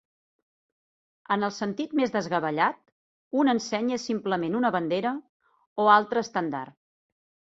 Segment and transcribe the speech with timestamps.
[1.33, 2.79] En el sentit més desgavellat,
[3.41, 5.11] una ensenya és simplement una bandera
[5.83, 6.77] o altre estendard.